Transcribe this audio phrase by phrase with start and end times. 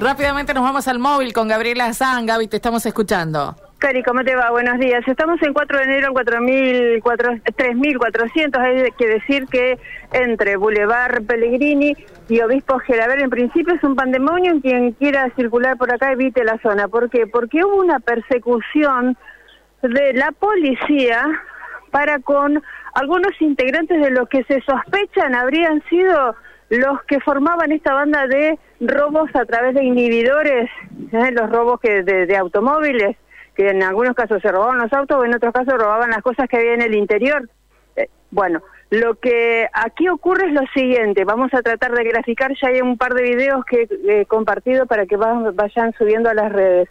[0.00, 2.26] Rápidamente nos vamos al móvil con Gabriela Zan.
[2.26, 3.56] Gaby, te estamos escuchando.
[3.78, 4.50] Cari, ¿cómo te va?
[4.50, 5.02] Buenos días.
[5.06, 8.58] Estamos en 4 de enero en 3.400.
[8.58, 9.78] Hay que decir que
[10.12, 11.96] entre Boulevard Pellegrini
[12.28, 14.60] y Obispo Gelaber, en principio es un pandemonio.
[14.60, 16.88] Quien quiera circular por acá evite la zona.
[16.88, 17.26] ¿Por qué?
[17.26, 19.16] Porque hubo una persecución
[19.82, 21.26] de la policía
[21.90, 22.62] para con
[22.94, 26.36] algunos integrantes de los que se sospechan habrían sido
[26.68, 30.68] los que formaban esta banda de robos a través de inhibidores,
[31.12, 31.30] ¿eh?
[31.32, 33.16] los robos que de, automóviles,
[33.54, 36.56] que en algunos casos se robaban los autos en otros casos robaban las cosas que
[36.56, 37.48] había en el interior.
[37.94, 42.68] Eh, bueno, lo que aquí ocurre es lo siguiente, vamos a tratar de graficar, ya
[42.68, 46.88] hay un par de videos que he compartido para que vayan subiendo a las redes.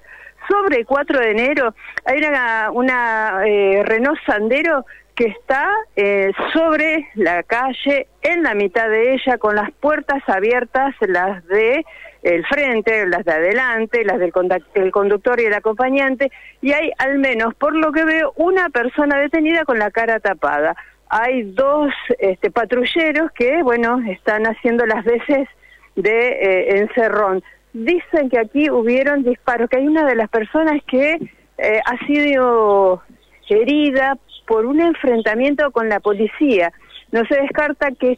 [0.48, 1.73] Sobre 4 de enero
[2.05, 4.85] hay una, una eh, Renault Sandero
[5.16, 10.94] que está eh, sobre la calle, en la mitad de ella, con las puertas abiertas,
[11.00, 11.86] las de
[12.22, 14.34] el frente, las de adelante, las del
[14.74, 19.20] el conductor y el acompañante, y hay al menos, por lo que veo, una persona
[19.20, 20.76] detenida con la cara tapada.
[21.07, 25.48] Hay dos este, patrulleros que, bueno, están haciendo las veces
[25.96, 27.44] de eh, encerrón.
[27.74, 31.20] Dicen que aquí hubieron disparos, que hay una de las personas que
[31.57, 33.04] eh, ha sido
[33.48, 36.71] herida por un enfrentamiento con la policía.
[37.12, 38.15] No se descarta que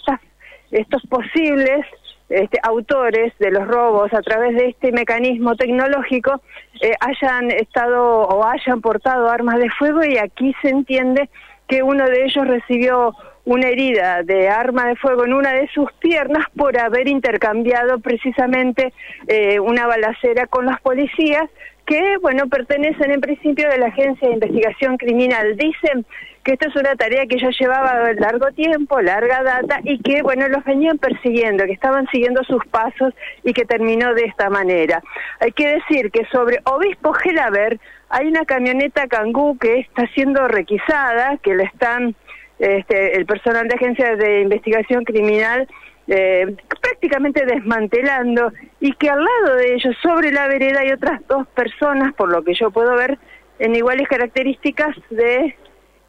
[0.72, 1.86] estos posibles
[2.30, 6.42] este, autores de los robos a través de este mecanismo tecnológico
[6.82, 11.30] eh, hayan estado o hayan portado armas de fuego y aquí se entiende
[11.70, 13.14] que uno de ellos recibió
[13.46, 18.94] una herida de arma de fuego en una de sus piernas por haber intercambiado precisamente
[19.28, 21.50] eh, una balacera con los policías
[21.88, 25.56] que, bueno, pertenecen en principio de la Agencia de Investigación Criminal.
[25.56, 26.06] Dicen
[26.44, 30.50] que esta es una tarea que ya llevaba largo tiempo, larga data, y que, bueno,
[30.50, 35.02] los venían persiguiendo, que estaban siguiendo sus pasos y que terminó de esta manera.
[35.40, 41.38] Hay que decir que sobre Obispo Gelaber hay una camioneta Kangoo que está siendo requisada,
[41.38, 42.16] que la están,
[42.60, 45.68] este, el personal de Agencia de Investigación Criminal
[46.08, 51.48] eh, prácticamente desmantelando y que al lado de ellos, sobre la vereda, hay otras dos
[51.48, 53.18] personas, por lo que yo puedo ver,
[53.60, 55.56] en iguales características de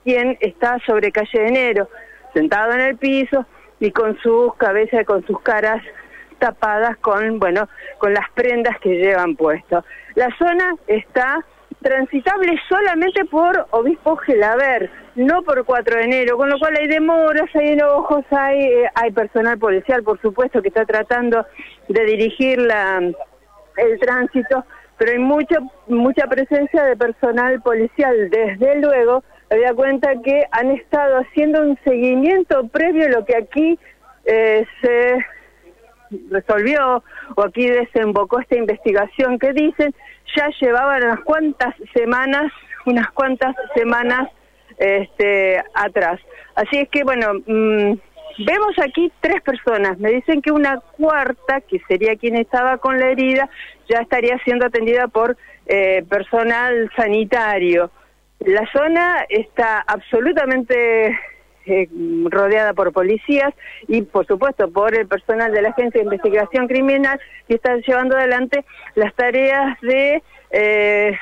[0.04, 1.88] quien está sobre calle de enero,
[2.34, 3.46] sentado en el piso
[3.80, 5.82] y con sus cabezas, con sus caras
[6.38, 9.84] tapadas con, bueno, con las prendas que llevan puesto.
[10.14, 11.44] La zona está
[11.82, 17.48] transitable solamente por Obispo Gelaber, no por 4 de enero, con lo cual hay demoras,
[17.54, 21.46] hay enojos, hay, eh, hay personal policial, por supuesto, que está tratando
[21.88, 24.64] de dirigir la, el tránsito,
[24.96, 28.30] pero hay mucha, mucha presencia de personal policial.
[28.30, 33.36] Desde luego, me da cuenta que han estado haciendo un seguimiento previo a lo que
[33.36, 33.78] aquí
[34.24, 35.24] eh, se
[36.30, 37.02] resolvió
[37.36, 39.94] o aquí desembocó esta investigación que dicen
[40.36, 42.52] ya llevaban unas cuantas semanas,
[42.86, 44.28] unas cuantas semanas
[44.78, 46.20] este, atrás.
[46.54, 47.92] Así es que, bueno, mm,
[48.44, 49.98] vemos aquí tres personas.
[49.98, 53.48] Me dicen que una cuarta, que sería quien estaba con la herida,
[53.88, 55.36] ya estaría siendo atendida por
[55.66, 57.90] eh, personal sanitario.
[58.40, 61.18] La zona está absolutamente
[61.68, 61.88] eh,
[62.30, 63.52] rodeada por policías
[63.86, 68.16] y, por supuesto, por el personal de la Agencia de Investigación Criminal que está llevando
[68.16, 68.64] adelante
[68.94, 70.22] las tareas de...
[70.50, 71.16] Eh,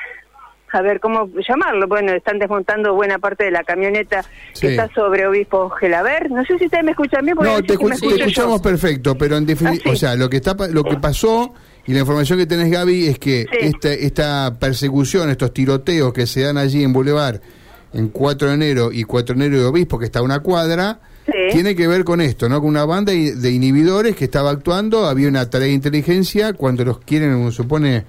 [0.71, 1.87] a ver cómo llamarlo.
[1.87, 4.25] Bueno, están desmontando buena parte de la camioneta
[4.59, 6.29] que está sobre Obispo Gelaber.
[6.29, 7.37] No sé si ustedes me escuchan bien.
[7.39, 10.97] No, te, escuchamos perfecto, pero en definitiva, ah, o sea, lo que está, lo que
[10.97, 11.53] pasó
[11.85, 16.41] y la información que tenés, Gaby, es que esta, esta persecución, estos tiroteos que se
[16.41, 17.39] dan allí en Boulevard
[17.93, 20.99] en 4 de enero y 4 de enero de Obispo, que está a una cuadra,
[21.51, 22.61] tiene que ver con esto, ¿no?
[22.61, 26.99] Con una banda de inhibidores que estaba actuando, había una tarea de inteligencia, cuando los
[26.99, 28.05] quieren, uno supone,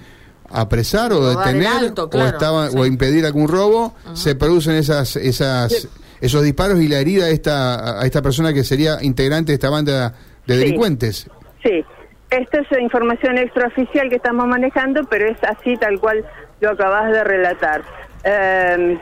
[0.51, 5.89] apresar o, detener o, estaba, o impedir algún robo, se producen esas, esas,
[6.21, 9.71] esos disparos y la herida a esta, a esta persona que sería integrante de esta
[9.71, 10.15] banda
[10.47, 11.29] de delincuentes.
[11.63, 11.85] Sí.
[12.31, 16.27] Esta es información extraoficial que estamos manejando, pero es así tal cual
[16.61, 17.83] lo acabas de relatar.
[18.23, 18.99] Eh,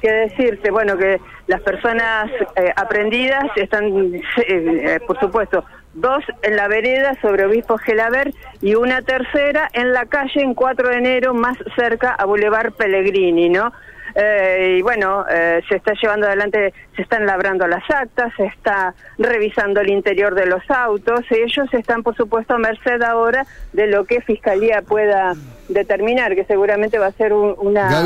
[0.00, 0.70] ¿Qué decirte?
[0.70, 5.64] Bueno, que las personas eh, aprendidas están, eh, eh, por supuesto,
[5.94, 10.88] dos en la vereda sobre Obispo Gelaber y una tercera en la calle en 4
[10.88, 13.72] de enero, más cerca a Boulevard Pellegrini, ¿no?
[14.16, 15.24] y bueno,
[15.68, 20.46] se está llevando adelante, se están labrando las actas, se está revisando el interior de
[20.46, 25.34] los autos, ellos están por supuesto a merced ahora de lo que Fiscalía pueda
[25.68, 28.02] determinar, que seguramente va a ser una,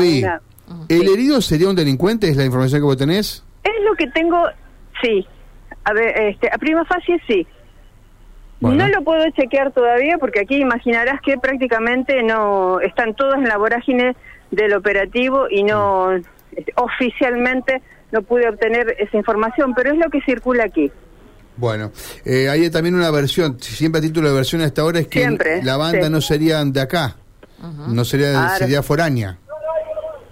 [0.89, 2.29] ¿El herido sería un delincuente?
[2.29, 3.43] ¿Es la información que vos tenés?
[3.63, 4.43] Es lo que tengo,
[5.01, 5.25] sí.
[5.83, 7.47] A ver, este, a prima facie sí.
[8.61, 13.57] No lo puedo chequear todavía porque aquí imaginarás que prácticamente no están todos en la
[13.57, 14.15] vorágine
[14.51, 16.13] del operativo y no
[16.55, 17.81] este, oficialmente
[18.11, 20.91] no pude obtener esa información, pero es lo que circula aquí.
[21.57, 21.91] Bueno,
[22.25, 25.77] eh, hay también una versión, siempre a título de versión hasta ahora es que la
[25.77, 27.17] banda no sería de acá,
[27.87, 29.37] no sería, sería foránea.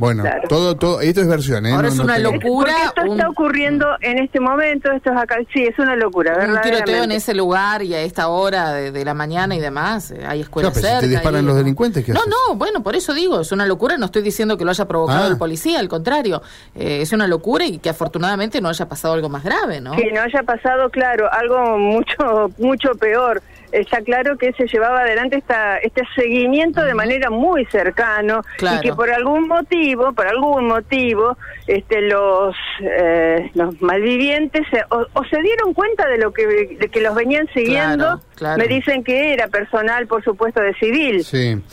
[0.01, 1.73] Bueno, todo, todo, esto es versión, ¿eh?
[1.73, 2.73] Ahora es una locura.
[2.85, 7.03] esto está ocurriendo en este momento, esto es acá, sí, es una locura, Un tiroteo
[7.03, 10.73] en ese lugar y a esta hora de, la mañana y demás, eh, hay escuelas
[10.75, 11.01] no, cerca.
[11.01, 13.95] Si te disparan los delincuentes, ¿qué No, no, bueno, por eso digo, es una locura,
[13.99, 15.37] no estoy diciendo que lo haya provocado el ah.
[15.37, 16.41] policía, al contrario,
[16.73, 19.91] eh, es una locura y que afortunadamente no haya pasado algo más grave, ¿no?
[19.91, 25.37] Que no haya pasado, claro, algo mucho, mucho peor está claro que se llevaba adelante
[25.37, 31.37] esta, este seguimiento de manera muy cercano y que por algún motivo, por algún motivo,
[31.67, 37.15] este, los, eh, los malvivientes o, se dieron cuenta de lo que, de que los
[37.15, 38.21] venían siguiendo.
[38.57, 41.23] Me dicen que era personal, por supuesto, de civil.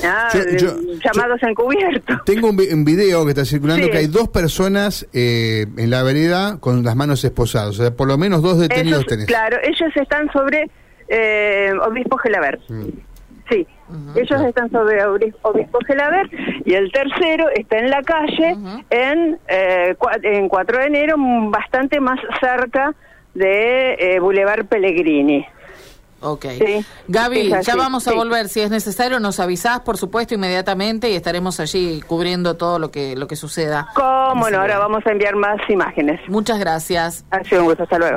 [0.05, 0.31] Ah,
[1.03, 2.25] llamados encubiertos.
[2.25, 6.85] Tengo un, video que está circulando que hay dos personas eh, en la vereda con
[6.85, 7.71] las manos esposadas.
[7.71, 9.27] O sea, por lo menos dos detenidos tenés.
[9.27, 10.71] Claro, ellos están sobre
[11.09, 12.61] eh, Obispo Gelaber.
[13.49, 13.67] Sí,
[14.15, 16.29] ellos están sobre Obispo Gelaber
[16.65, 18.57] y el tercero está en la calle
[18.91, 21.15] en, eh, en 4 de enero,
[21.51, 22.95] bastante más cerca
[23.35, 25.47] de eh, Boulevard Pellegrini.
[26.21, 26.47] Ok.
[27.07, 28.49] Gaby, ya vamos a volver.
[28.49, 33.15] Si es necesario, nos avisás, por supuesto, inmediatamente y estaremos allí cubriendo todo lo que,
[33.15, 33.89] lo que suceda.
[33.95, 36.21] Cómo no, ahora vamos a enviar más imágenes.
[36.29, 37.25] Muchas gracias.
[37.31, 38.17] Ha sido un gusto, hasta luego.